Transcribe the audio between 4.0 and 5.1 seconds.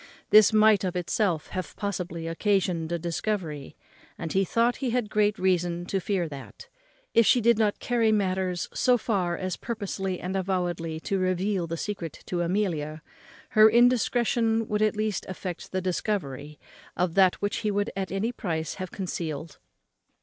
and he thought he